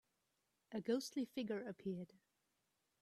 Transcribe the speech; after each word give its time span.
A 0.71 0.81
ghostly 0.81 1.25
figure 1.25 1.61
appeared. 1.63 2.13